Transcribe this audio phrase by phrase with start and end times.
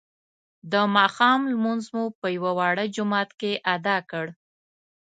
[0.71, 4.25] د ماښام لمونځ مو په یوه واړه جومات کې ادا کړ.